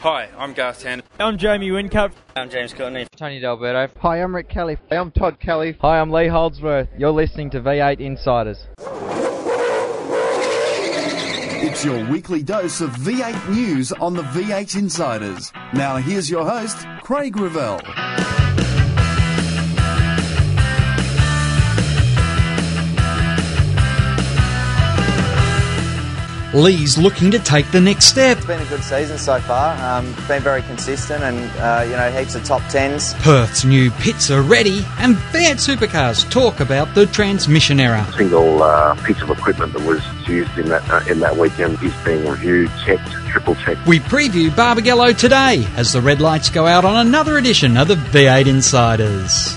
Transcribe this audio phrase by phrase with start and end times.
[0.00, 1.02] Hi, I'm Garth Tander.
[1.18, 2.12] I'm Jamie Whincup.
[2.34, 3.06] I'm James Courtney.
[3.16, 3.92] Tony D'Alberto.
[4.00, 4.78] Hi, I'm Rick Kelly.
[4.88, 5.76] Hey, I'm Todd Kelly.
[5.82, 6.88] Hi, I'm Lee Holdsworth.
[6.96, 8.66] You're listening to V8 Insiders.
[11.62, 15.52] It's your weekly dose of V8 news on the V8 Insiders.
[15.74, 17.82] Now here's your host, Craig Revell.
[26.52, 28.38] Lee's looking to take the next step.
[28.38, 29.76] It's been a good season so far.
[29.78, 33.14] Um, been very consistent and, uh, you know, heaps of top tens.
[33.14, 38.04] Perth's new pits are ready, and V8 Supercars talk about the transmission error.
[38.08, 41.80] A single uh, piece of equipment that was used in that uh, in that weekend
[41.82, 43.86] is being reviewed, checked, triple checked.
[43.86, 47.94] We preview Barbagallo today as the red lights go out on another edition of the
[47.94, 49.56] V8 Insiders.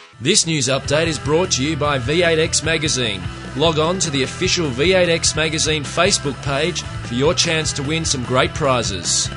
[0.21, 3.23] This news update is brought to you by V8X Magazine.
[3.55, 8.23] Log on to the official V8X Magazine Facebook page for your chance to win some
[8.25, 9.31] great prizes.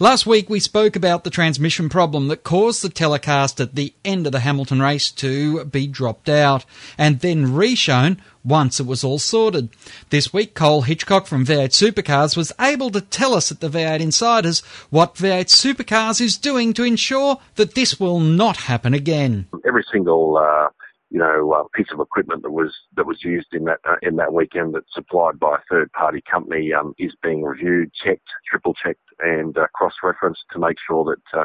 [0.00, 4.26] Last week we spoke about the transmission problem that caused the telecast at the end
[4.26, 6.64] of the Hamilton race to be dropped out
[6.96, 9.70] and then reshown once it was all sorted.
[10.10, 13.98] This week Cole Hitchcock from V8 Supercars was able to tell us at the V8
[13.98, 14.60] Insiders
[14.90, 19.48] what V8 Supercars is doing to ensure that this will not happen again.
[19.66, 20.68] Every single uh
[21.10, 24.16] you know, uh, piece of equipment that was that was used in that uh, in
[24.16, 28.74] that weekend that's supplied by a third party company um, is being reviewed, checked, triple
[28.74, 31.44] checked, and uh, cross referenced to make sure that uh,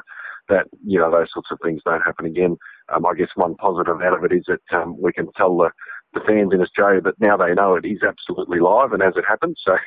[0.49, 2.57] that you know those sorts of things don't happen again.
[2.93, 5.69] Um, I guess one positive out of it is that um, we can tell the
[6.13, 9.25] the fans in Australia that now they know it is absolutely live and as it
[9.27, 9.59] happens.
[9.63, 9.77] So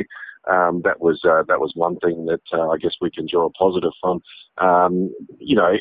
[0.51, 3.47] um, that was uh, that was one thing that uh, I guess we can draw
[3.47, 4.23] a positive from.
[4.59, 5.75] Um, you know,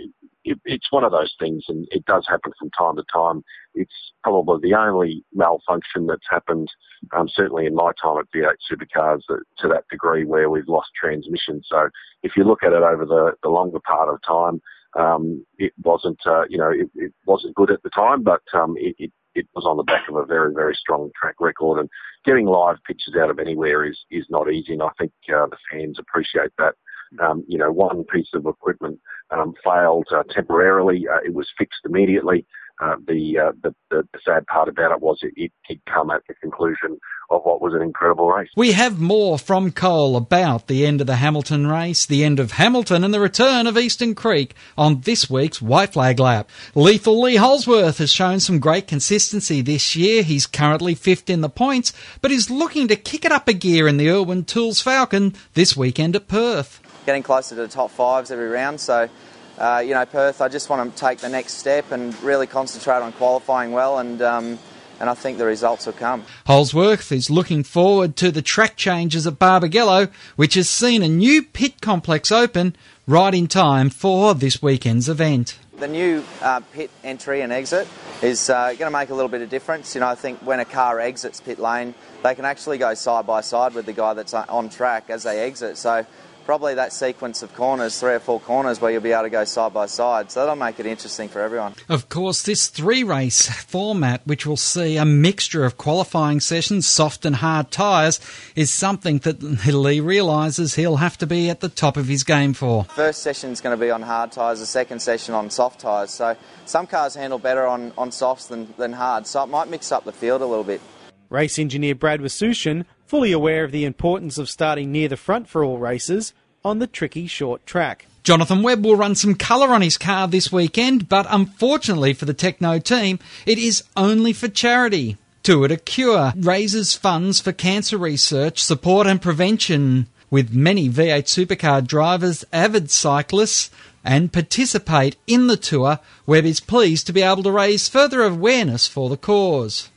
[0.46, 3.44] it, it's one of those things, and it does happen from time to time.
[3.74, 3.92] It's
[4.24, 6.70] probably the only malfunction that's happened,
[7.18, 10.90] um, certainly in my time at V8 Supercars, that, to that degree where we've lost
[11.00, 11.62] transmission.
[11.66, 11.90] So
[12.22, 14.62] if you look at it over the, the longer part of time,
[14.98, 18.76] um, it wasn't, uh, you know, it, it, wasn't good at the time, but um,
[18.78, 21.80] it, it, it was on the back of a very, very strong track record.
[21.80, 21.90] And
[22.24, 25.58] getting live pictures out of anywhere is, is not easy, and I think uh, the
[25.70, 26.76] fans appreciate that.
[27.22, 29.00] Um, you know, one piece of equipment
[29.32, 31.06] um, failed uh, temporarily.
[31.12, 32.46] Uh, it was fixed immediately.
[32.82, 36.12] Uh, the, uh, the, the the sad part about it was it, it had come
[36.12, 37.00] at the conclusion
[37.30, 38.50] of what was an incredible race.
[38.58, 42.52] We have more from Cole about the end of the Hamilton race, the end of
[42.52, 46.50] Hamilton, and the return of Eastern Creek on this week's White Flag Lap.
[46.76, 50.22] Lethal Lee Holdsworth has shown some great consistency this year.
[50.22, 53.88] He's currently fifth in the points, but is looking to kick it up a gear
[53.88, 58.32] in the Irwin Tools Falcon this weekend at Perth getting closer to the top fives
[58.32, 58.80] every round.
[58.80, 59.10] So,
[59.58, 63.02] uh, you know, Perth, I just want to take the next step and really concentrate
[63.02, 64.22] on qualifying well and.
[64.22, 64.60] Um,
[65.00, 66.24] and I think the results will come.
[66.48, 71.44] Holdsworth is looking forward to the track changes at Barbagallo, which has seen a new
[71.44, 72.76] pit complex open
[73.08, 75.60] right in time for this weekend's event.
[75.78, 77.88] The new uh, pit entry and exit
[78.22, 79.94] is uh, going to make a little bit of difference.
[79.94, 81.94] You know, I think when a car exits pit lane,
[82.24, 85.42] they can actually go side by side with the guy that's on track as they
[85.42, 85.78] exit.
[85.78, 86.06] So
[86.46, 89.44] probably that sequence of corners, three or four corners, where you'll be able to go
[89.44, 90.32] side by side.
[90.32, 91.74] So that'll make it interesting for everyone.
[91.90, 97.26] Of course, this three race format, which will see a mixture of qualifying sessions, soft
[97.26, 98.20] and hard tyres,
[98.56, 102.54] is something that Lee realises he'll have to be at the top of his game
[102.54, 102.86] for.
[102.86, 106.12] First session is going to be on hard tyres, the second session on soft tyres.
[106.12, 106.36] So
[106.66, 110.06] some cars handle better on, on softs than, than hard, so it might mix up
[110.06, 110.82] the field a little bit.
[111.30, 115.64] Race engineer Brad Wasushin fully aware of the importance of starting near the front for
[115.64, 118.08] all races on the tricky short track.
[118.24, 122.34] Jonathan Webb will run some colour on his car this weekend, but unfortunately for the
[122.34, 125.18] Tekno team, it is only for charity.
[125.44, 131.86] Tour to Cure raises funds for cancer research, support and prevention, with many V8 supercar
[131.86, 133.70] drivers, avid cyclists,
[134.04, 136.00] and participate in the tour.
[136.26, 139.90] Webb is pleased to be able to raise further awareness for the cause.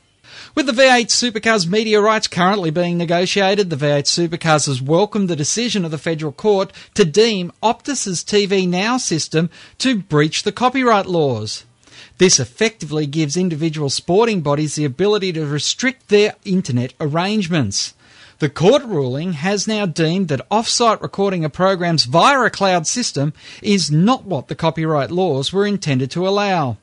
[0.59, 5.35] With the V8 Supercars media rights currently being negotiated, the V8 Supercars has welcomed the
[5.37, 11.05] decision of the federal court to deem Optus's TV Now system to breach the copyright
[11.05, 11.63] laws.
[12.17, 17.93] This effectively gives individual sporting bodies the ability to restrict their internet arrangements.
[18.39, 23.31] The court ruling has now deemed that off-site recording of programs via a cloud system
[23.61, 26.75] is not what the copyright laws were intended to allow.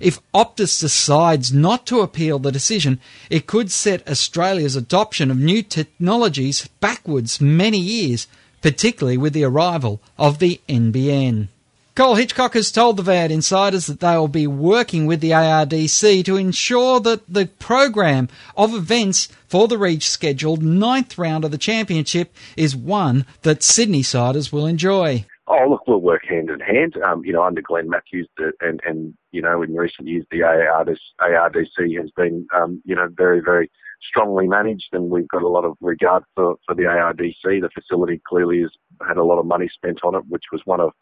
[0.00, 3.00] If Optus decides not to appeal the decision,
[3.30, 8.26] it could set Australia's adoption of new technologies backwards many years,
[8.62, 11.48] particularly with the arrival of the NBN.
[11.96, 16.26] Cole Hitchcock has told the V8 Insiders that they will be working with the ARDC
[16.26, 22.34] to ensure that the program of events for the rescheduled ninth round of the championship
[22.54, 25.24] is one that Sydney siders will enjoy.
[25.48, 26.96] Oh, look, we'll work hand in hand.
[27.04, 30.40] Um, you know, under Glenn Matthews, the, and and you know, in recent years, the
[30.40, 33.70] ARDC, has been, um, you know, very very
[34.08, 37.42] strongly managed, and we've got a lot of regard for for the ARDC.
[37.44, 38.72] The facility clearly has
[39.06, 40.92] had a lot of money spent on it, which was one of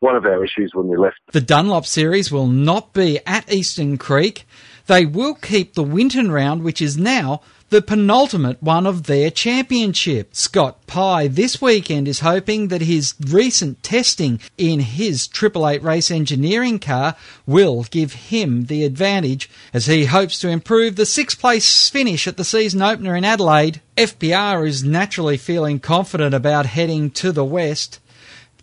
[0.00, 1.18] one of our issues when we left.
[1.32, 4.46] The Dunlop Series will not be at Eastern Creek.
[4.86, 10.34] They will keep the Winton round, which is now the penultimate one of their championship.
[10.34, 16.10] Scott Pye this weekend is hoping that his recent testing in his Triple Eight race
[16.10, 17.14] engineering car
[17.46, 22.36] will give him the advantage as he hopes to improve the sixth place finish at
[22.36, 23.80] the season opener in Adelaide.
[23.96, 28.00] FPR is naturally feeling confident about heading to the west.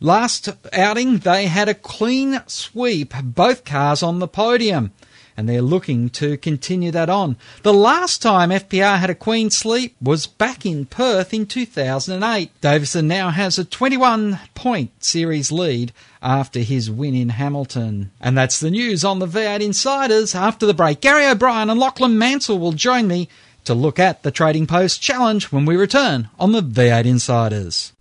[0.01, 4.91] Last outing, they had a clean sweep, both cars on the podium,
[5.37, 7.37] and they're looking to continue that on.
[7.61, 12.49] The last time FPR had a clean sleep was back in Perth in 2008.
[12.59, 15.93] Davison now has a 21 point series lead
[16.23, 18.11] after his win in Hamilton.
[18.19, 20.33] And that's the news on the V8 Insiders.
[20.33, 23.29] After the break, Gary O'Brien and Lachlan Mansell will join me
[23.65, 27.93] to look at the Trading Post Challenge when we return on the V8 Insiders.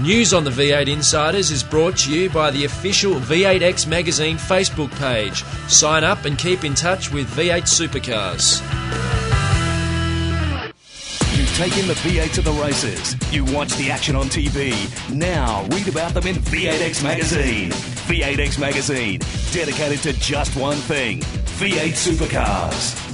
[0.00, 4.90] News on the V8 Insiders is brought to you by the official V8X Magazine Facebook
[4.98, 5.44] page.
[5.68, 8.60] Sign up and keep in touch with V8 Supercars.
[11.38, 13.14] You've taken the V8 to the races.
[13.32, 14.74] You watch the action on TV.
[15.14, 17.70] Now read about them in V8X Magazine.
[17.70, 19.20] V8X Magazine,
[19.52, 23.13] dedicated to just one thing V8 Supercars.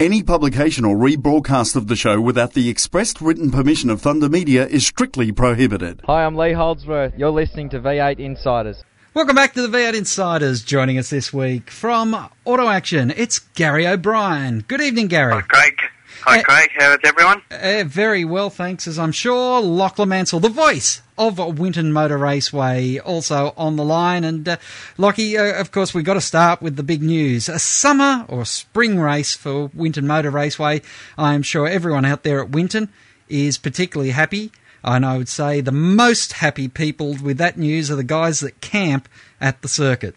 [0.00, 4.66] Any publication or rebroadcast of the show without the expressed written permission of Thunder Media
[4.66, 6.00] is strictly prohibited.
[6.06, 7.12] Hi, I'm Lee Holdsworth.
[7.18, 8.82] You're listening to V8 Insiders.
[9.12, 10.64] Welcome back to the V8 Insiders.
[10.64, 12.14] Joining us this week from
[12.46, 14.64] Auto Action, it's Gary O'Brien.
[14.66, 15.34] Good evening, Gary.
[15.34, 15.78] Hi, Craig.
[16.22, 16.70] Hi, Uh, Craig.
[16.78, 17.42] How's everyone?
[17.50, 19.60] Uh, very well, thanks, as I'm sure.
[19.60, 24.22] Lachlan Mansell, the voice of Winton Motor Raceway, also on the line.
[24.24, 24.56] And uh,
[24.98, 27.48] Lockie, uh, of course, we've got to start with the big news.
[27.48, 30.82] A summer or spring race for Winton Motor Raceway.
[31.16, 32.90] I'm sure everyone out there at Winton
[33.28, 34.52] is particularly happy.
[34.84, 38.60] And I would say the most happy people with that news are the guys that
[38.60, 39.08] camp
[39.40, 40.16] at the circuit.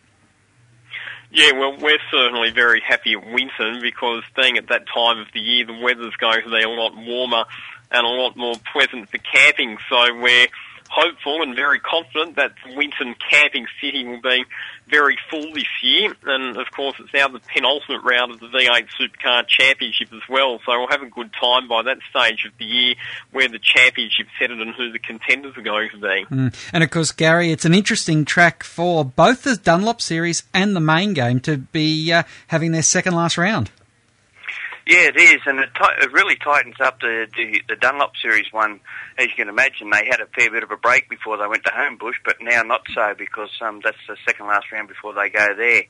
[1.35, 5.39] Yeah, well, we're certainly very happy at Winton because being at that time of the
[5.39, 7.45] year, the weather's going to be a lot warmer
[7.89, 9.79] and a lot more pleasant for camping.
[9.89, 10.45] So we're
[10.93, 14.45] hopeful and very confident that Winton Camping City will be
[14.87, 16.13] very full this year.
[16.25, 20.59] And of course, it's now the penultimate round of the V8 Supercar Championship as well.
[20.65, 22.95] So we'll have a good time by that stage of the year
[23.31, 26.25] where the championship's headed and who the contenders are going to be.
[26.29, 26.55] Mm.
[26.71, 30.79] And of course, Gary, it's an interesting track for both the Dunlop Series and the
[30.79, 33.71] main game to be uh, having their second last round.
[34.85, 38.51] Yeah, it is, and it, t- it really tightens up the, the the Dunlop Series
[38.51, 38.81] one.
[39.17, 41.63] As you can imagine, they had a fair bit of a break before they went
[41.63, 45.29] to Homebush, but now not so because um, that's the second last round before they
[45.29, 45.83] go there.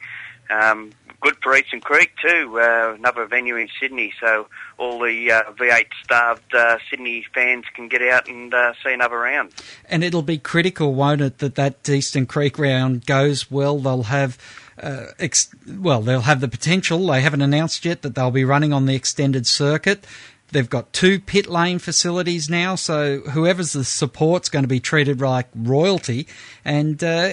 [0.50, 4.48] Um, good for Eastern Creek too, uh, another venue in Sydney, so
[4.78, 9.18] all the uh, V8 starved uh, Sydney fans can get out and uh, see another
[9.18, 9.54] round.
[9.90, 13.80] And it'll be critical, won't it, that that Eastern Creek round goes well.
[13.80, 14.38] They'll have.
[14.82, 17.06] Uh, ex- well, they'll have the potential.
[17.08, 20.06] They haven't announced yet that they'll be running on the extended circuit.
[20.52, 25.20] They've got two pit lane facilities now, so whoever's the support's going to be treated
[25.20, 26.28] like royalty.
[26.64, 27.30] And uh,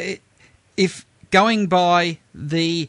[0.76, 2.88] if going by the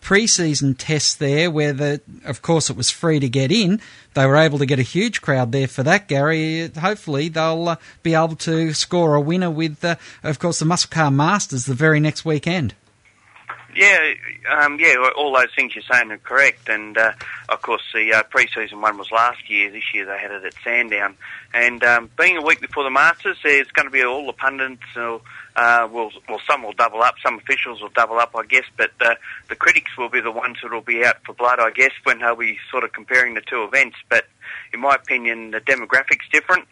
[0.00, 3.80] pre-season tests there, where the, of course, it was free to get in,
[4.14, 6.08] they were able to get a huge crowd there for that.
[6.08, 10.64] Gary, hopefully they'll uh, be able to score a winner with, uh, of course, the
[10.64, 12.74] Muscle Car Masters the very next weekend.
[13.74, 14.14] Yeah,
[14.50, 16.68] um, yeah, all those things you're saying are correct.
[16.68, 17.12] And uh,
[17.48, 19.70] of course, the uh, pre-season one was last year.
[19.70, 21.16] This year they had it at Sandown.
[21.54, 24.82] And um, being a week before the Masters, there's going to be all the pundits.
[24.96, 25.18] Uh,
[25.56, 26.10] well,
[26.48, 27.14] some will double up.
[27.22, 28.64] Some officials will double up, I guess.
[28.76, 29.14] But uh,
[29.48, 32.20] the critics will be the ones that will be out for blood, I guess, when
[32.20, 33.96] they'll be sort of comparing the two events.
[34.08, 34.26] But
[34.72, 36.66] in my opinion, the demographics different.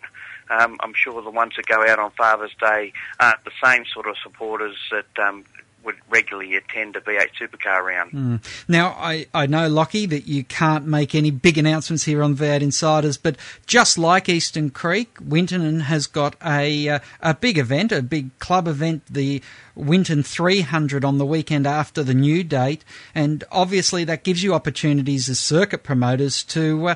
[0.50, 4.09] Um, I'm sure the ones that go out on Father's Day aren't the same sort
[4.09, 5.45] of supporters that um,
[5.85, 8.12] would regularly attend a V8 supercar round.
[8.12, 8.64] Mm.
[8.68, 12.61] Now, I, I know, Lockie, that you can't make any big announcements here on V8
[12.61, 18.02] Insiders, but just like Eastern Creek, Winton has got a, uh, a big event, a
[18.02, 19.42] big club event, the
[19.75, 25.28] Winton 300 on the weekend after the new date, and obviously that gives you opportunities
[25.28, 26.94] as circuit promoters to uh,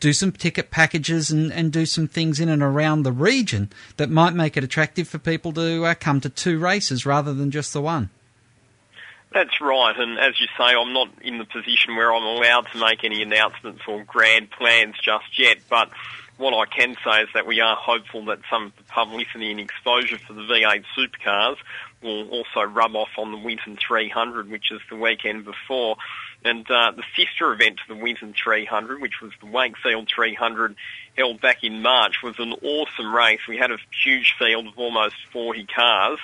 [0.00, 4.10] do some ticket packages and, and do some things in and around the region that
[4.10, 7.72] might make it attractive for people to uh, come to two races rather than just
[7.72, 8.10] the one.
[9.32, 12.78] That's right, and as you say, I'm not in the position where I'm allowed to
[12.78, 15.90] make any announcements or grand plans just yet, but
[16.36, 19.60] what I can say is that we are hopeful that some of the publicity and
[19.60, 21.56] exposure for the V8 supercars
[22.02, 25.96] will also rub off on the Winton 300, which is the weekend before.
[26.44, 30.74] And uh, the sister event to the Winton 300, which was the Wakefield 300,
[31.16, 33.40] held back in March, was an awesome race.
[33.48, 36.18] We had a huge field of almost 40 cars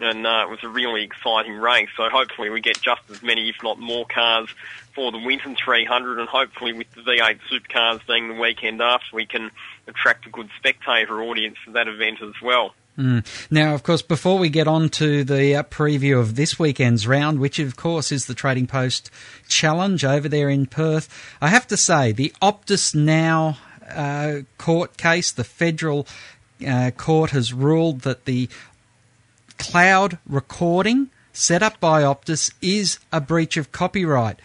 [0.00, 1.88] and uh, it was a really exciting race.
[1.96, 4.48] So hopefully we get just as many, if not more, cars
[4.94, 9.26] for the Winton 300, and hopefully with the V8 supercars being the weekend after, we
[9.26, 9.50] can
[9.86, 12.74] attract a good spectator audience for that event as well.
[12.98, 13.24] Mm.
[13.50, 17.38] Now, of course, before we get on to the uh, preview of this weekend's round,
[17.38, 19.10] which of course is the Trading Post
[19.48, 21.08] Challenge over there in Perth,
[21.40, 23.56] I have to say the Optus Now
[23.94, 26.06] uh, court case, the federal
[26.66, 28.48] uh, court has ruled that the
[29.58, 34.38] cloud recording set up by Optus is a breach of copyright.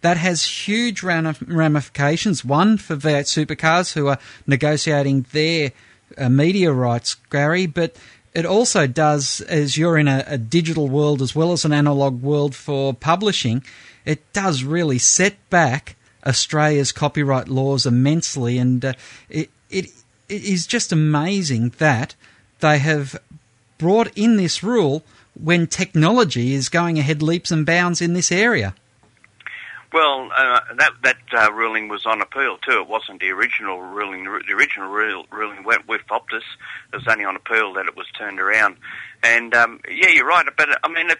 [0.00, 2.44] That has huge ramifications.
[2.44, 5.72] One for V8 supercars who are negotiating their
[6.18, 7.96] uh, media rights, Gary, but
[8.34, 12.22] it also does, as you're in a, a, digital world as well as an analog
[12.22, 13.62] world for publishing,
[14.04, 18.92] it does really set back Australia's copyright laws immensely, and uh,
[19.28, 19.86] it, it,
[20.28, 22.14] it is just amazing that
[22.60, 23.16] they have
[23.78, 25.02] brought in this rule
[25.38, 28.74] when technology is going ahead leaps and bounds in this area?
[29.92, 32.80] Well, uh, that that uh, ruling was on appeal too.
[32.80, 34.24] It wasn't the original ruling.
[34.24, 36.40] The original ruling went with Optus.
[36.92, 38.76] It was only on appeal that it was turned around.
[39.22, 40.46] And um, yeah, you're right.
[40.56, 41.18] But I mean, it,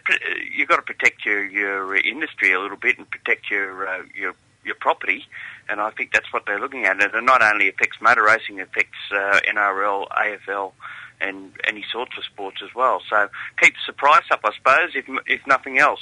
[0.51, 4.33] you've got to protect your your industry a little bit and protect your uh, your
[4.65, 5.25] your property.
[5.69, 7.01] And I think that's what they're looking at.
[7.01, 10.73] And it not only affects motor racing, it affects uh, NRL, AFL,
[11.21, 13.01] and any sorts of sports as well.
[13.09, 13.29] So
[13.59, 16.01] keeps the price up, I suppose, if if nothing else.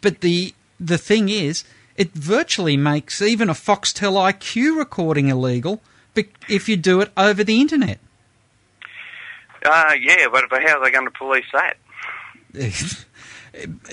[0.00, 1.64] But the the thing is,
[1.96, 5.82] it virtually makes even a Foxtel IQ recording illegal
[6.48, 7.98] if you do it over the internet.
[9.64, 11.76] Uh, yeah, but how are they going to police that?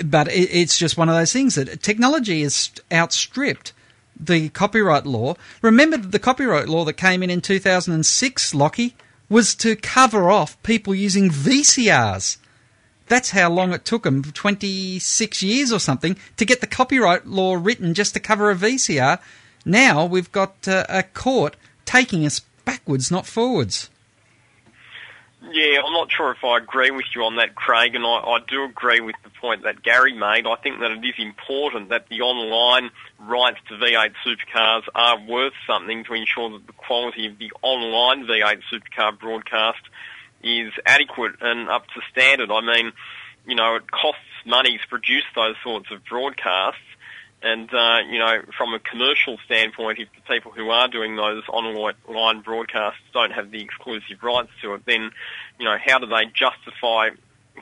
[0.05, 3.73] but it's just one of those things that technology is outstripped
[4.25, 5.35] the copyright law.
[5.61, 8.95] Remember the copyright law that came in in 2006, Lockie?
[9.29, 12.37] was to cover off people using VCRs.
[13.07, 17.55] That's how long it took them 26 years or something to get the copyright law
[17.55, 19.19] written just to cover a VCR.
[19.65, 23.89] Now we've got uh, a court taking us backwards, not forwards.
[25.51, 28.39] Yeah, I'm not sure if I agree with you on that, Craig, and I, I
[28.47, 30.47] do agree with the point that Gary made.
[30.47, 35.53] I think that it is important that the online rights to V8 supercars are worth
[35.67, 39.81] something to ensure that the quality of the online V8 supercar broadcast
[40.41, 42.49] is adequate and up to standard.
[42.49, 42.93] I mean,
[43.45, 46.79] you know, it costs money to produce those sorts of broadcasts,
[47.43, 51.43] and, uh, you know, from a commercial standpoint, if the people who are doing those
[51.49, 55.11] online broadcasts don't have the exclusive rights to it, then,
[55.59, 57.09] you know, how do they justify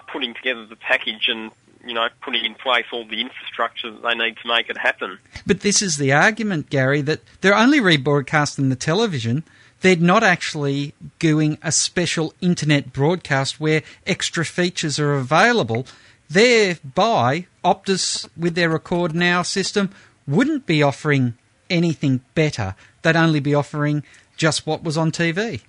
[0.07, 1.50] putting together the package and,
[1.83, 5.17] you know, putting in place all the infrastructure that they need to make it happen?
[5.47, 9.43] But this is the argument, Gary, that they're only rebroadcasting the television.
[9.81, 15.88] They're not actually doing a special internet broadcast where extra features are available
[16.31, 19.89] thereby Optus with their Record Now system
[20.27, 21.38] wouldn't be offering
[21.69, 22.75] anything better.
[23.01, 24.03] They'd only be offering
[24.38, 25.61] just what was on TV.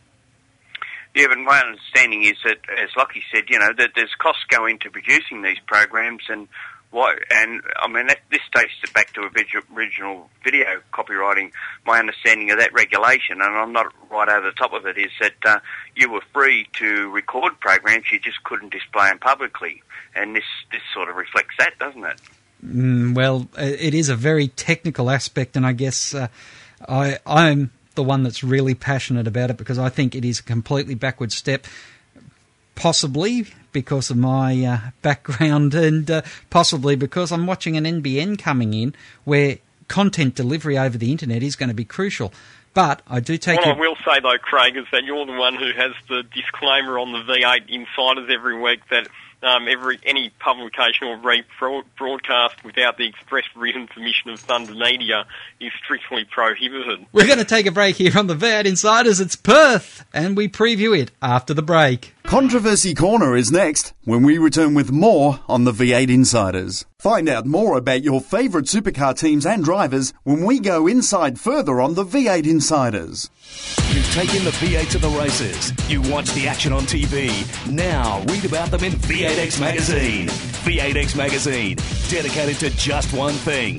[1.14, 4.64] Yeah, but my understanding is that, as Lockie said, you know, that there's costs go
[4.66, 6.49] into producing these programs, and
[6.92, 9.22] and I mean, that, this takes it back to
[9.75, 11.50] original video copywriting.
[11.87, 15.11] My understanding of that regulation, and I'm not right over the top of it, is
[15.20, 15.61] that uh,
[15.96, 19.82] you were free to record programs, you just couldn't display them publicly,
[20.14, 22.20] and this this sort of reflects that, doesn't it?
[22.64, 26.28] Mm, well, it is a very technical aspect, and I guess uh,
[26.88, 30.42] I, I'm the one that's really passionate about it because I think it is a
[30.42, 31.66] completely backward step,
[32.75, 38.75] possibly because of my uh, background and uh, possibly because I'm watching an NBN coming
[38.75, 42.33] in where content delivery over the internet is going to be crucial.
[42.75, 43.59] But I do take.
[43.59, 43.76] What your...
[43.76, 47.12] I will say though, Craig, is that you're the one who has the disclaimer on
[47.12, 49.09] the V8 Insiders every week that
[49.43, 51.19] um, every any publication or
[51.99, 55.26] broadcast without the express written permission of Thunder Media
[55.61, 57.05] is strictly prohibited.
[57.12, 59.21] We're going to take a break here on the V8 Insiders.
[59.21, 62.14] It's Perth, and we preview it after the break.
[62.33, 66.87] Controversy Corner is next when we return with more on the V8 Insiders.
[66.99, 71.79] Find out more about your favourite supercar teams and drivers when we go inside further
[71.79, 73.29] on the V8 Insiders.
[73.91, 75.75] You've taken the V8 to the races.
[75.91, 77.31] You watch the action on TV.
[77.71, 80.29] Now read about them in V8X Magazine.
[80.29, 81.77] V8X Magazine,
[82.09, 83.79] dedicated to just one thing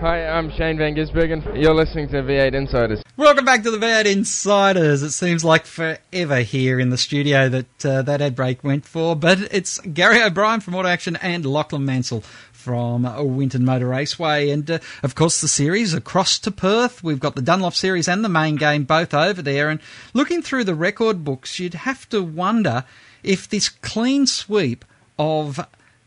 [0.00, 1.60] Hi, I'm Shane Van Gisbergen.
[1.62, 3.02] You're listening to V8 Insiders.
[3.18, 5.02] Welcome back to the V8 Insiders.
[5.02, 9.14] It seems like forever here in the studio that uh, that ad break went for,
[9.14, 13.02] but it's Gary O'Brien from Auto Action and Lachlan Mansell from
[13.36, 14.48] Winton Motor Raceway.
[14.48, 17.04] And uh, of course, the series across to Perth.
[17.04, 19.68] We've got the Dunlop Series and the main game both over there.
[19.68, 19.80] And
[20.14, 22.84] looking through the record books, you'd have to wonder
[23.22, 24.86] if this clean sweep
[25.18, 25.60] of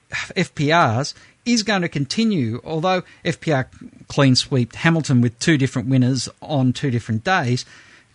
[0.10, 1.14] FPRs
[1.46, 3.68] is going to continue, although FPR
[4.08, 7.66] clean sweeped Hamilton with two different winners on two different days.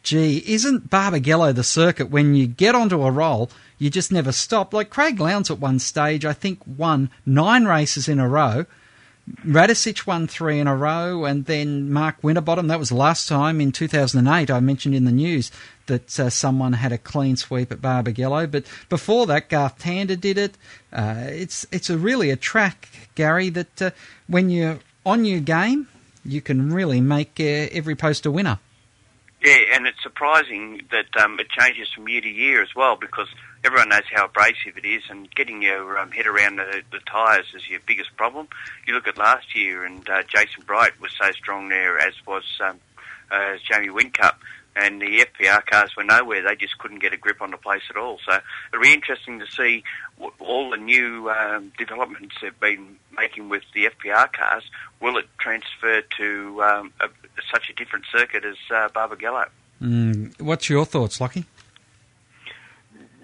[0.02, 4.72] Gee, isn't Barbagallo the circuit when you get onto a roll, you just never stop?
[4.72, 8.66] Like Craig Lowndes at one stage, I think, won nine races in a row
[9.44, 12.68] Radicic won three in a row, and then Mark Winterbottom.
[12.68, 14.50] That was last time in 2008.
[14.50, 15.50] I mentioned in the news
[15.88, 20.38] that uh, someone had a clean sweep at Barbagallo, but before that, Garth Tander did
[20.38, 20.56] it.
[20.92, 23.90] Uh, it's it's a really a track, Gary, that uh,
[24.26, 25.88] when you're on your game,
[26.24, 28.58] you can really make uh, every post a winner.
[29.44, 33.28] Yeah, and it's surprising that um, it changes from year to year as well because
[33.64, 37.68] everyone knows how abrasive it is, and getting your um, head around the, tyres is
[37.68, 38.48] your biggest problem.
[38.86, 42.44] You look at last year, and uh, Jason Bright was so strong there, as was
[42.60, 42.80] um,
[43.30, 44.34] uh, Jamie Whincup,
[44.78, 46.42] and the FPR cars were nowhere.
[46.42, 48.18] They just couldn't get a grip on the place at all.
[48.24, 48.38] So
[48.72, 49.82] it'll be interesting to see
[50.16, 54.64] what, all the new um, developments they've been making with the FPR cars.
[55.00, 57.08] Will it transfer to um, a,
[57.52, 59.46] such a different circuit as uh, Barbagallo?
[59.82, 61.44] Mm, what's your thoughts, Lockie?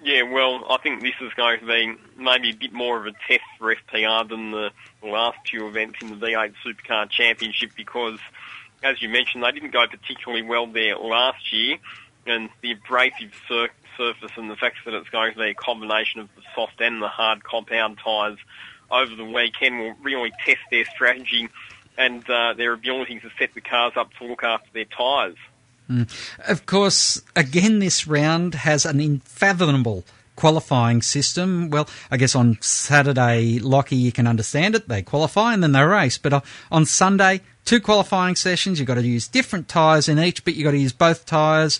[0.05, 3.11] Yeah, well, I think this is going to be maybe a bit more of a
[3.27, 8.19] test for FPR than the last few events in the V8 Supercar Championship because,
[8.83, 11.77] as you mentioned, they didn't go particularly well there last year,
[12.25, 16.21] and the abrasive sur- surface and the fact that it's going to be a combination
[16.21, 18.37] of the soft and the hard compound tyres
[18.91, 21.49] over the weekend will really test their strategy
[21.97, 25.37] and uh, their ability to set the cars up to look after their tyres.
[25.89, 26.09] Mm.
[26.47, 30.03] Of course, again, this round has an unfathomable
[30.35, 31.69] qualifying system.
[31.69, 34.87] Well, I guess on Saturday, Lockie, you can understand it.
[34.87, 36.17] They qualify and then they race.
[36.17, 38.79] But on Sunday, two qualifying sessions.
[38.79, 41.79] You've got to use different tyres in each, but you've got to use both tyres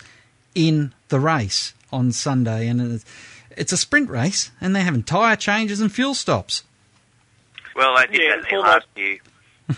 [0.54, 2.68] in the race on Sunday.
[2.68, 3.04] And
[3.52, 6.64] it's a sprint race, and they're having tyre changes and fuel stops.
[7.76, 9.18] Well, I did yeah, that last year.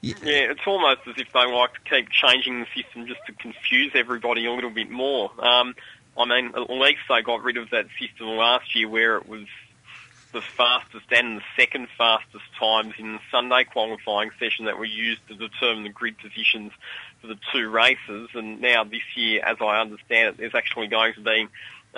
[0.00, 3.90] Yeah, it's almost as if they like to keep changing the system just to confuse
[3.96, 5.32] everybody a little bit more.
[5.44, 5.74] Um,
[6.18, 9.46] I mean, at least they got rid of that system last year where it was
[10.32, 15.26] the fastest and the second fastest times in the Sunday qualifying session that were used
[15.28, 16.72] to determine the grid positions
[17.20, 18.28] for the two races.
[18.34, 21.48] And now this year, as I understand it, there's actually going to be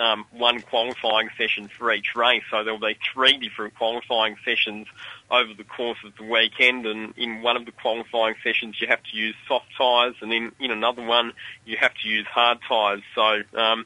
[0.01, 2.43] um, one qualifying session for each race.
[2.49, 4.87] So there'll be three different qualifying sessions
[5.29, 6.85] over the course of the weekend.
[6.85, 10.51] And in one of the qualifying sessions, you have to use soft tyres, and in,
[10.59, 11.33] in another one,
[11.65, 13.03] you have to use hard tyres.
[13.13, 13.85] So um,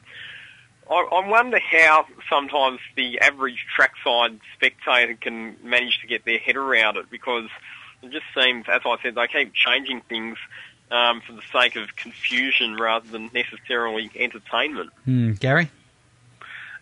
[0.90, 6.56] I, I wonder how sometimes the average trackside spectator can manage to get their head
[6.56, 7.48] around it because
[8.02, 10.38] it just seems, as I said, they keep changing things
[10.90, 14.90] um, for the sake of confusion rather than necessarily entertainment.
[15.06, 15.68] Mm, Gary?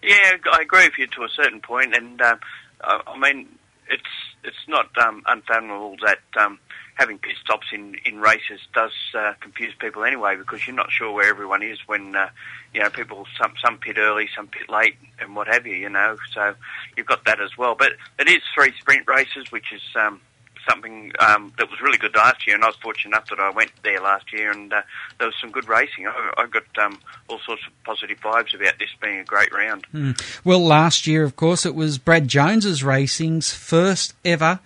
[0.05, 2.37] Yeah, I agree with you to a certain point, and uh,
[2.83, 3.49] I mean,
[3.89, 4.03] it's
[4.45, 6.59] it's not um, unfathomable that um,
[6.97, 11.11] having pit stops in, in races does uh, confuse people anyway because you're not sure
[11.11, 12.29] where everyone is when uh,
[12.75, 15.75] you know people some some pit early, some pit late, and what have you.
[15.75, 16.55] You know, so
[16.99, 17.75] you've got that as well.
[17.75, 20.21] But it is three sprint races, which is um,
[20.69, 23.51] something um, that was really good last year, and I was fortunate enough that I
[23.51, 24.83] went there last year, and uh,
[25.19, 26.07] there was some good racing.
[26.07, 26.99] I, I got um,
[27.29, 29.87] all sorts of positive vibes about this being a great round.
[29.93, 30.41] Mm.
[30.45, 34.61] Well, last year, of course, it was Brad Jones's racing's first ever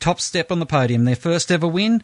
[0.00, 2.02] top step on the podium, their first ever win.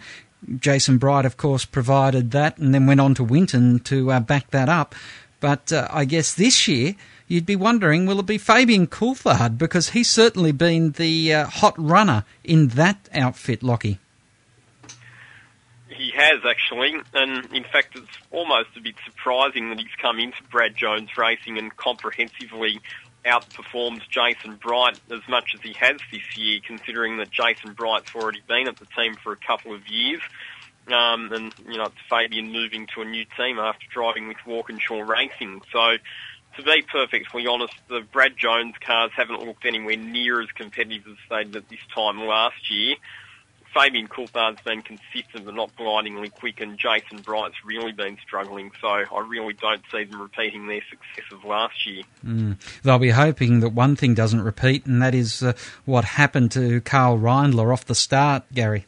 [0.58, 4.50] Jason Bright, of course, provided that, and then went on to Winton to uh, back
[4.50, 4.94] that up.
[5.40, 6.94] But uh, I guess this year
[7.34, 9.58] you'd be wondering, will it be Fabian Coulthard?
[9.58, 13.98] Because he's certainly been the uh, hot runner in that outfit, Lockie.
[15.88, 20.42] He has actually, and in fact, it's almost a bit surprising that he's come into
[20.44, 22.80] Brad Jones Racing and comprehensively
[23.24, 28.42] outperforms Jason Bright as much as he has this year, considering that Jason Bright's already
[28.46, 30.20] been at the team for a couple of years.
[30.88, 35.00] Um, and, you know, it's Fabian moving to a new team after driving with Walkinshaw
[35.00, 35.62] Racing.
[35.72, 35.96] So,
[36.56, 41.16] to be perfectly honest, the Brad Jones cars haven't looked anywhere near as competitive as
[41.30, 42.96] they did this time last year.
[43.74, 48.70] Fabian Coulthard's been consistent but not blindingly quick, and Jason Bright's really been struggling.
[48.80, 52.04] So I really don't see them repeating their success of last year.
[52.24, 52.56] Mm.
[52.82, 56.80] They'll be hoping that one thing doesn't repeat, and that is uh, what happened to
[56.82, 58.86] Karl Reindler off the start, Gary.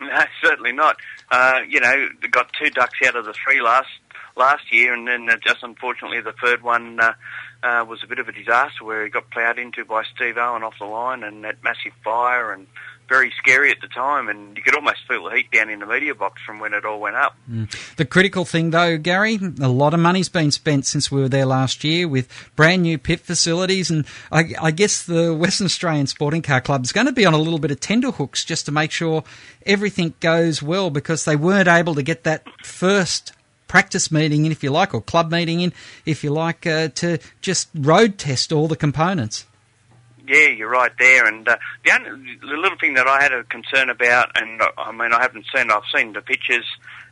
[0.00, 0.96] No, certainly not.
[1.30, 3.88] Uh, you know, got two ducks out of the three last
[4.36, 7.12] last year, and then uh, just unfortunately the third one uh,
[7.62, 10.62] uh, was a bit of a disaster where he got ploughed into by Steve Owen
[10.62, 12.66] off the line, and that massive fire and
[13.08, 15.86] very scary at the time, and you could almost feel the heat down in the
[15.86, 17.36] media box from when it all went up.
[17.50, 17.70] Mm.
[17.96, 21.44] The critical thing, though, Gary, a lot of money's been spent since we were there
[21.44, 26.40] last year with brand new pit facilities, and I, I guess the Western Australian Sporting
[26.40, 28.90] Car Club is going to be on a little bit of tenterhooks just to make
[28.90, 29.24] sure
[29.66, 33.32] everything goes well because they weren't able to get that first
[33.72, 35.72] practice meeting in, if you like, or club meeting in,
[36.04, 39.46] if you like, uh, to just road test all the components.
[40.28, 41.26] Yeah, you're right there.
[41.26, 44.70] And uh, the, only, the little thing that I had a concern about, and uh,
[44.76, 46.66] I mean, I haven't seen, I've seen the pictures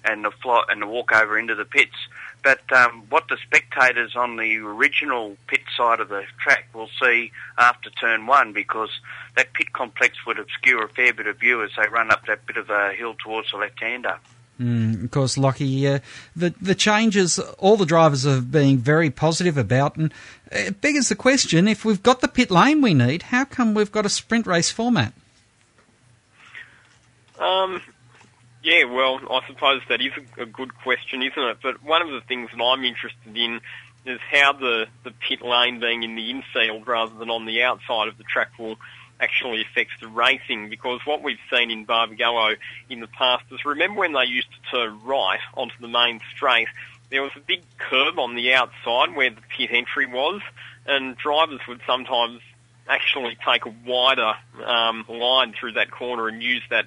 [0.05, 1.97] and the flight and the walkover into the pits.
[2.43, 7.33] But um, what the spectators on the original pit side of the track will see
[7.57, 8.91] after turn one, because
[9.35, 12.45] that pit complex would obscure a fair bit of view as they run up that
[12.45, 14.19] bit of a hill towards the left-hander.
[14.61, 16.01] Mm, of course, Lockie, uh,
[16.37, 20.13] the the changes all the drivers are being very positive about, and
[20.53, 23.91] it beggars the question: if we've got the pit lane we need, how come we've
[23.91, 25.15] got a sprint race format?
[27.39, 27.81] Um,
[28.63, 31.57] yeah, well, I suppose that is a, a good question, isn't it?
[31.63, 33.63] But one of the things that I'm interested in
[34.05, 38.09] is how the the pit lane being in the infield rather than on the outside
[38.09, 38.77] of the track will
[39.21, 42.57] actually affects the racing because what we've seen in Barbagallo
[42.89, 46.69] in the past is remember when they used to turn right onto the main straight,
[47.11, 50.41] there was a big curb on the outside where the pit entry was
[50.87, 52.41] and drivers would sometimes
[52.89, 56.87] actually take a wider um, line through that corner and use that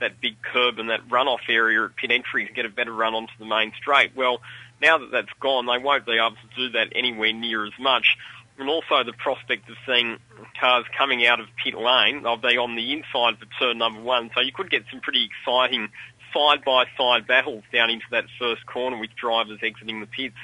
[0.00, 3.14] that big curb and that runoff area at pit entry to get a better run
[3.14, 4.10] onto the main straight.
[4.16, 4.40] Well,
[4.82, 8.16] now that that's gone, they won't be able to do that anywhere near as much
[8.58, 10.18] and also the prospect of seeing
[10.60, 14.30] cars coming out of pit lane, they'll be on the inside for turn number one,
[14.34, 15.88] so you could get some pretty exciting
[16.32, 20.36] side-by-side battles down into that first corner with drivers exiting the pits.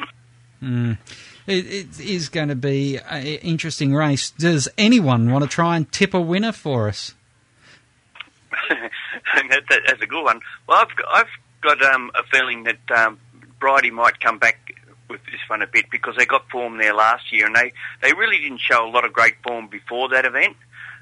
[0.62, 0.98] Mm.
[1.46, 4.30] It, it is going to be an interesting race.
[4.30, 7.14] Does anyone want to try and tip a winner for us?
[8.68, 10.40] that, that, that's a good one.
[10.68, 11.26] Well, I've got, I've
[11.60, 13.18] got um, a feeling that um,
[13.58, 14.69] Bridie might come back
[15.10, 18.12] with this one a bit because they got form there last year and they, they
[18.12, 20.56] really didn't show a lot of great form before that event.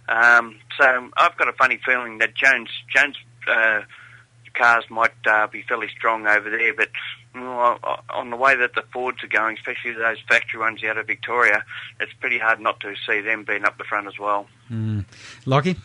[0.08, 3.16] Um, so I've got a funny feeling that Jones Jones
[3.46, 3.82] uh,
[4.54, 6.88] cars might uh, be fairly strong over there, but
[7.34, 7.78] well,
[8.10, 11.62] on the way that the Fords are going, especially those factory ones out of Victoria,
[12.00, 14.46] it's pretty hard not to see them being up the front as well.
[14.70, 15.04] Mm.
[15.44, 15.76] Lockie?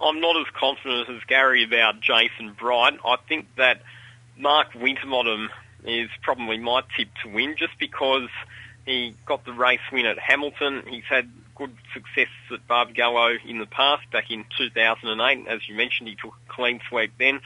[0.00, 2.98] I'm not as confident as Gary about Jason Bright.
[3.04, 3.82] I think that
[4.36, 5.50] Mark Winterbottom
[5.84, 8.28] is probably my tip to win, just because
[8.86, 10.82] he got the race win at Hamilton.
[10.88, 15.46] He's had good success at Barbagallo in the past, back in 2008.
[15.46, 17.40] As you mentioned, he took a clean sweep then.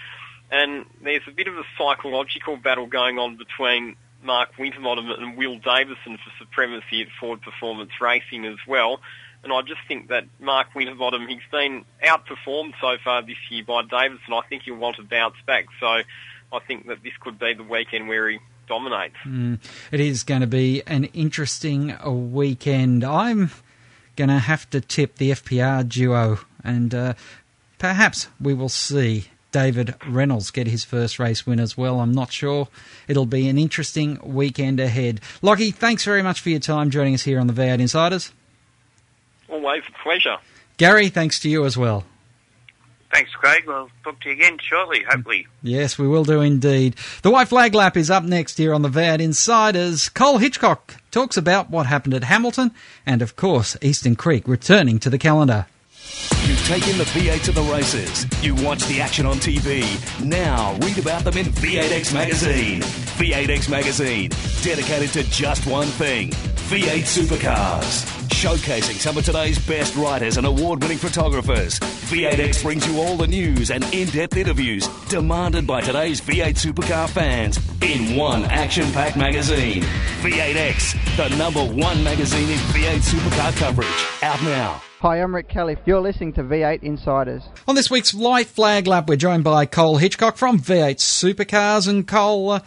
[0.50, 5.58] And there's a bit of a psychological battle going on between Mark Winterbottom and Will
[5.58, 9.00] Davison for supremacy at Ford Performance Racing as well.
[9.44, 13.82] And I just think that Mark Winterbottom, he's been outperformed so far this year by
[13.82, 14.32] Davison.
[14.32, 15.66] I think he'll want to bounce back.
[15.78, 16.00] So
[16.52, 19.16] I think that this could be the weekend where he dominates.
[19.24, 19.58] Mm,
[19.92, 21.96] it is going to be an interesting
[22.32, 23.04] weekend.
[23.04, 23.50] I'm
[24.16, 27.14] going to have to tip the FPR duo and uh,
[27.78, 32.00] perhaps we will see David Reynolds get his first race win as well.
[32.00, 32.68] I'm not sure.
[33.06, 35.20] It'll be an interesting weekend ahead.
[35.40, 38.32] Lockie, thanks very much for your time joining us here on the V8 Insiders.
[39.48, 40.36] Always a pleasure.
[40.76, 42.04] Gary, thanks to you as well.
[43.12, 43.64] Thanks, Craig.
[43.66, 45.46] We'll talk to you again shortly, hopefully.
[45.62, 46.94] Yes, we will do indeed.
[47.22, 50.08] The White Flag Lap is up next here on the V8 Insiders.
[50.10, 52.70] Cole Hitchcock talks about what happened at Hamilton
[53.06, 55.66] and, of course, Eastern Creek returning to the calendar.
[56.44, 58.26] You've taken the V8 to the races.
[58.42, 59.84] You watch the action on TV.
[60.24, 62.82] Now read about them in V8X Magazine.
[62.82, 64.30] V8X Magazine,
[64.62, 68.17] dedicated to just one thing V8 supercars.
[68.38, 71.80] Showcasing some of today's best writers and award winning photographers.
[71.80, 77.08] V8X brings you all the news and in depth interviews demanded by today's V8 supercar
[77.08, 79.82] fans in one action packed magazine.
[80.22, 84.22] V8X, the number one magazine in V8 supercar coverage.
[84.22, 84.80] Out now.
[85.00, 85.76] Hi, I'm Rick Kelly.
[85.84, 87.42] You're listening to V8 Insiders.
[87.66, 91.88] On this week's White Flag Lap, we're joined by Cole Hitchcock from V8 Supercars.
[91.88, 92.60] And Cole, uh,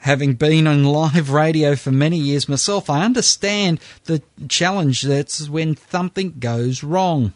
[0.00, 5.76] having been on live radio for many years myself, I understand the challenge that's when
[5.76, 7.32] something goes wrong.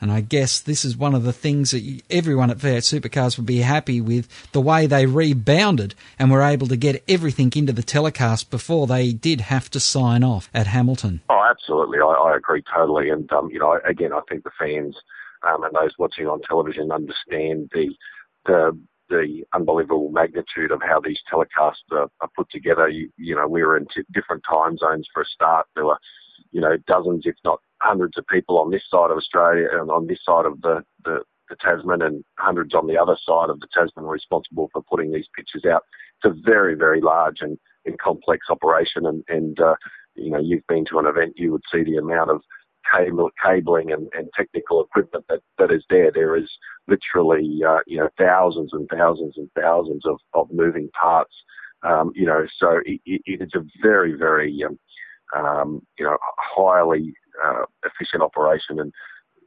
[0.00, 3.46] And I guess this is one of the things that everyone at V8 Supercars would
[3.46, 7.82] be happy with the way they rebounded and were able to get everything into the
[7.82, 11.20] telecast before they did have to sign off at Hamilton.
[11.30, 12.00] Oh, absolutely.
[12.00, 13.08] I, I agree totally.
[13.08, 14.96] And, um, you know, again, I think the fans
[15.42, 17.88] um, and those watching on television understand the,
[18.44, 22.88] the the unbelievable magnitude of how these telecasts are, are put together.
[22.88, 25.66] You, you know, we were in t- different time zones for a start.
[25.74, 25.98] There were,
[26.52, 30.06] you know, dozens, if not hundreds of people on this side of Australia and on
[30.06, 33.68] this side of the, the, the Tasman and hundreds on the other side of the
[33.74, 35.82] Tasman responsible for putting these pictures out.
[36.22, 39.06] It's a very, very large and, and complex operation.
[39.06, 39.74] And, and uh,
[40.14, 42.40] you know, you've been to an event, you would see the amount of
[42.94, 46.10] cable, cabling and, and technical equipment that, that is there.
[46.12, 46.50] There is
[46.86, 51.34] literally, uh, you know, thousands and thousands and thousands of, of moving parts.
[51.82, 54.78] Um, you know, so it, it, it's a very, very, um,
[55.36, 57.12] um, you know, highly
[57.44, 58.80] uh, efficient operation.
[58.80, 58.92] And,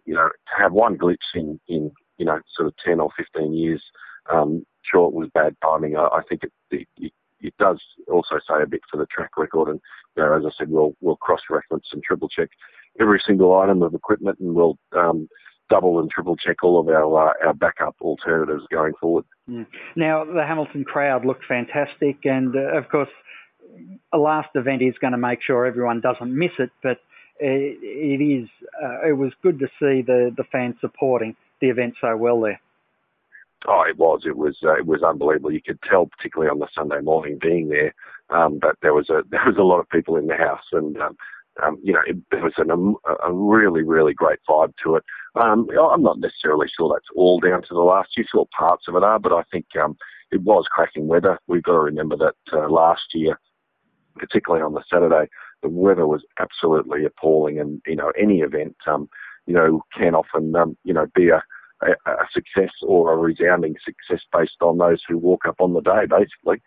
[0.05, 3.53] you know, to have one glitch in, in, you know, sort of 10 or 15
[3.53, 3.83] years,
[4.31, 5.97] um, sure it was bad timing.
[5.97, 7.81] I, I think it, it, it does
[8.11, 9.69] also say a bit for the track record.
[9.69, 9.79] And,
[10.15, 12.49] you know, as I said, we'll, we'll cross-reference and triple-check
[12.99, 15.27] every single item of equipment and we'll um,
[15.69, 19.25] double and triple check all of our uh, our backup alternatives going forward.
[19.49, 19.65] Mm.
[19.95, 23.09] Now the Hamilton crowd looked fantastic, and uh, of course,
[24.13, 26.71] a last event is going to make sure everyone doesn't miss it.
[26.81, 26.99] But
[27.39, 28.49] it, it is
[28.81, 32.59] uh, it was good to see the the fans supporting the event so well there.
[33.67, 34.21] Oh, it was.
[34.25, 34.57] It was.
[34.63, 35.51] Uh, it was unbelievable.
[35.51, 37.93] You could tell, particularly on the Sunday morning, being there,
[38.29, 40.97] um, that there was a there was a lot of people in the house, and
[40.97, 41.17] um,
[41.63, 45.03] um, you know, it, there was an, a, a really, really great vibe to it.
[45.35, 48.25] Um, I'm not necessarily sure that's all down to the last year.
[48.31, 49.97] Sure, parts of it are, but I think um,
[50.31, 51.39] it was cracking weather.
[51.47, 53.39] We've got to remember that uh, last year,
[54.15, 55.29] particularly on the Saturday,
[55.61, 59.09] the weather was absolutely appalling, and you know, any event, um,
[59.45, 61.43] you know, can often, um, you know, be a
[61.81, 65.81] a, a success or a resounding success based on those who walk up on the
[65.81, 66.61] day, basically.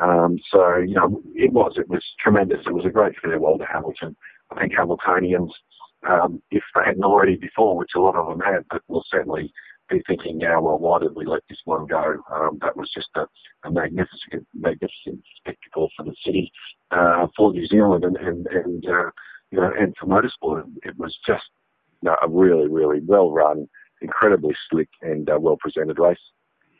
[0.00, 2.66] Um, so, you know, it was, it was tremendous.
[2.66, 4.16] It was a great farewell to Hamilton.
[4.50, 5.50] I think Hamiltonians,
[6.08, 9.52] um, if they hadn't already before, which a lot of them had, but will certainly
[9.88, 12.16] be thinking now, well, why did we let this one go?
[12.32, 13.26] Um, that was just a,
[13.64, 16.50] a, magnificent, magnificent spectacle for the city,
[16.90, 19.10] uh, for New Zealand, and and, and uh,
[19.50, 20.64] you know, and for motorsport.
[20.82, 21.44] It was just
[22.02, 23.68] you know, a really, really well run,
[24.02, 26.18] incredibly slick, and uh, well presented race.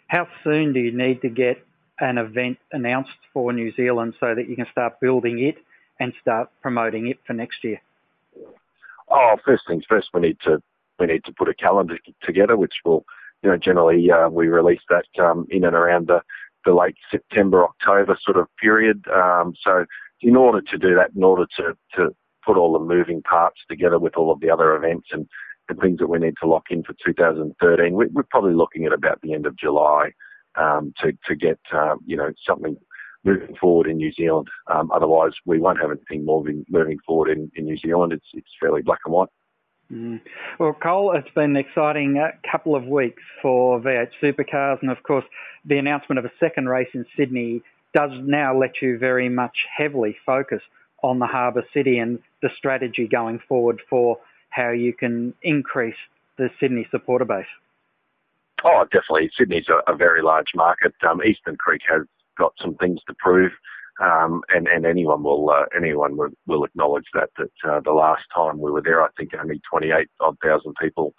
[0.09, 1.65] How soon do you need to get
[2.01, 5.57] an event announced for New Zealand so that you can start building it
[6.01, 7.81] and start promoting it for next year?
[9.09, 10.63] Oh, first things first, we need to
[10.99, 13.05] we need to put a calendar together, which will,
[13.43, 16.21] you know, generally uh, we release that um, in and around the
[16.65, 19.05] the late September October sort of period.
[19.09, 19.85] Um, so,
[20.23, 23.99] in order to do that, in order to to put all the moving parts together
[23.99, 25.29] with all of the other events and
[25.69, 28.93] the things that we need to lock in for 2013, we, are probably looking at
[28.93, 30.11] about the end of July
[30.57, 32.77] um, to to get uh, you know something
[33.27, 34.49] moving forward in New Zealand.
[34.69, 38.13] Um, otherwise, we won't have anything moving moving forward in, in New Zealand.
[38.13, 39.29] It's it's fairly black and white.
[39.93, 40.21] Mm.
[40.59, 45.03] Well, Cole, it's been an exciting uh, couple of weeks for V8 Supercars, and of
[45.03, 45.25] course,
[45.65, 47.63] the announcement of a second race in Sydney
[47.95, 50.61] does now let you very much heavily focus
[51.03, 54.19] on the harbour city and the strategy going forward for
[54.51, 55.97] how you can increase
[56.37, 57.47] the Sydney supporter base.
[58.65, 59.31] Oh, definitely.
[59.37, 60.95] Sydney's a, a very large market.
[61.09, 62.03] Um, Eastern Creek has
[62.37, 63.53] got some things to prove.
[63.99, 68.25] Um, and, and anyone will uh, anyone will, will acknowledge that that uh, the last
[68.35, 71.15] time we were there, I think only 28 odd thousand people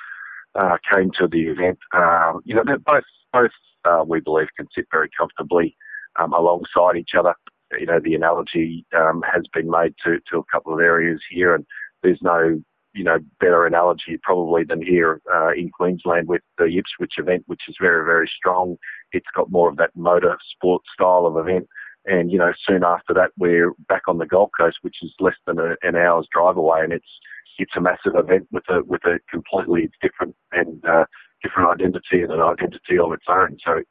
[0.54, 1.80] uh, came to the event.
[1.96, 3.04] Um, you know, both
[3.34, 3.52] both
[3.86, 5.76] uh, we believe can sit very comfortably
[6.18, 7.34] um, alongside each other.
[7.80, 11.56] You know, the analogy um, has been made to, to a couple of areas here,
[11.56, 11.66] and
[12.04, 12.62] there's no
[12.94, 17.62] you know better analogy probably than here uh, in Queensland with the Ipswich event, which
[17.68, 18.78] is very very strong.
[19.12, 21.68] It's got more of that motor sport style of event.
[22.06, 25.36] And you know, soon after that, we're back on the Gold Coast, which is less
[25.46, 27.20] than a, an hour's drive away, and it's
[27.58, 31.06] it's a massive event with a with a completely different and uh,
[31.44, 33.58] different identity and an identity of its own.
[33.64, 33.82] So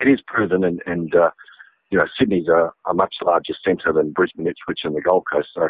[0.00, 1.30] it is proven, and, and uh,
[1.90, 5.48] you know Sydney's a, a much larger centre than Brisbane, Ipswich, and the Gold Coast.
[5.54, 5.68] So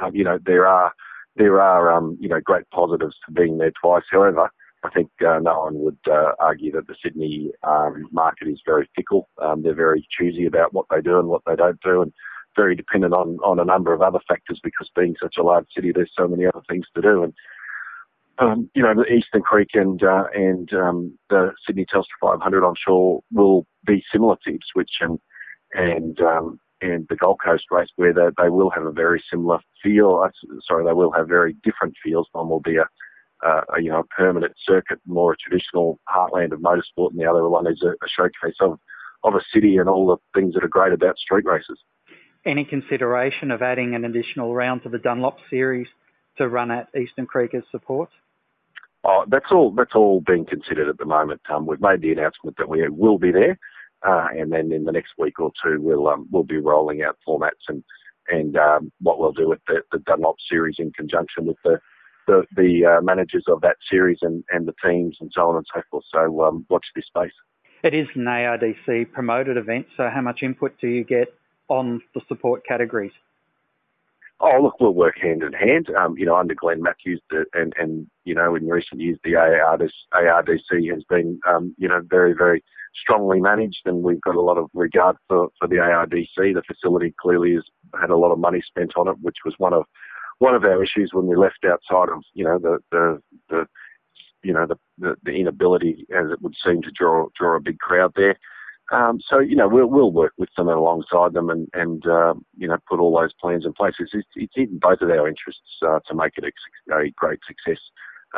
[0.00, 0.92] um, you know there are
[1.36, 4.04] there are um, you know great positives to being there twice.
[4.10, 4.50] However,
[4.86, 8.88] I think uh, no one would uh, argue that the Sydney um, market is very
[8.94, 9.28] fickle.
[9.42, 12.12] Um, they're very choosy about what they do and what they don't do, and
[12.54, 15.92] very dependent on, on a number of other factors because being such a large city,
[15.92, 17.24] there's so many other things to do.
[17.24, 17.34] And
[18.38, 22.74] um, you know, the Eastern Creek and uh, and um, the Sydney Telstra 500, I'm
[22.76, 25.18] sure, will be similar to Ipswich and
[25.72, 29.58] and um, and the Gold Coast race, where they, they will have a very similar
[29.82, 30.22] feel.
[30.24, 30.30] Uh,
[30.62, 32.28] sorry, they will have very different feels.
[32.32, 32.86] One will be a,
[33.44, 37.26] uh, a you know a permanent circuit, more a traditional heartland of motorsport, and the
[37.26, 38.78] other one is a, a showcase of
[39.24, 41.78] of a city and all the things that are great about street races.
[42.44, 45.88] Any consideration of adding an additional round to the Dunlop series
[46.38, 48.08] to run at Eastern Creek as support?
[49.04, 49.72] Oh, that's all.
[49.72, 51.40] That's all being considered at the moment.
[51.52, 53.58] Um, we've made the announcement that we will be there,
[54.06, 57.18] uh, and then in the next week or two, we'll um, we'll be rolling out
[57.26, 57.82] formats and
[58.28, 61.78] and um, what we'll do with the, the Dunlop series in conjunction with the
[62.26, 65.66] the, the uh, managers of that series and, and the teams and so on and
[65.74, 66.04] so forth.
[66.12, 67.32] So um, watch this space.
[67.82, 71.28] It is an ARDC promoted event, so how much input do you get
[71.68, 73.12] on the support categories?
[74.38, 75.88] Oh, look, we'll work hand in hand.
[75.96, 79.32] Um, you know, under Glenn Matthews, the, and and you know, in recent years, the
[79.32, 82.62] ARDC has been, um, you know, very very
[83.02, 86.36] strongly managed, and we've got a lot of regard for for the ARDC.
[86.36, 87.64] The facility clearly has
[87.98, 89.84] had a lot of money spent on it, which was one of
[90.38, 93.66] one of our issues when we left outside of, you know, the the the
[94.42, 97.78] you know the, the, the inability, as it would seem, to draw draw a big
[97.78, 98.38] crowd there.
[98.92, 102.34] Um, so you know we'll we'll work with them and alongside them and and uh,
[102.56, 103.94] you know put all those plans in place.
[103.98, 107.82] It's, it's, in both of our interests uh, to make it a, a great success.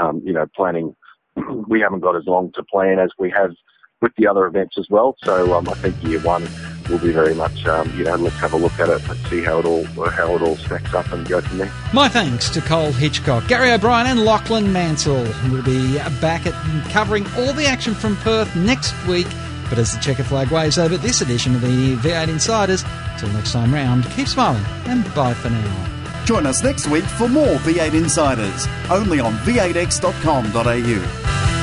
[0.00, 0.96] Um, you know, planning
[1.68, 3.52] we haven't got as long to plan as we have
[4.00, 5.16] with the other events as well.
[5.22, 6.48] So um, I think year one
[6.88, 9.42] will be very much um, you know let's have a look at it and see
[9.42, 11.72] how it all how it all stacks up and go from there.
[11.92, 15.26] My thanks to Cole Hitchcock, Gary O'Brien, and Lachlan Mansell.
[15.50, 16.54] We'll be back at
[16.90, 19.26] covering all the action from Perth next week.
[19.68, 22.84] But as the checker flag waves over this edition of the V8 Insiders,
[23.18, 26.24] till next time round, keep smiling and bye for now.
[26.24, 31.57] Join us next week for more V8 Insiders, only on v8x.com.au.